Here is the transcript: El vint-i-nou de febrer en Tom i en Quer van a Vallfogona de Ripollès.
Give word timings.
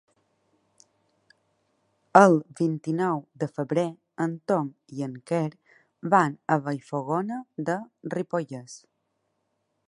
El 2.21 2.37
vint-i-nou 2.61 3.21
de 3.43 3.49
febrer 3.59 3.85
en 4.25 4.33
Tom 4.53 4.71
i 5.01 5.05
en 5.09 5.15
Quer 5.33 5.45
van 6.15 6.39
a 6.57 6.59
Vallfogona 6.69 7.39
de 7.69 7.77
Ripollès. 8.17 8.81